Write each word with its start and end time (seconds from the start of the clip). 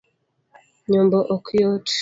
Nyombo 0.91 1.17
ok 1.35 1.45
yot 1.59 1.85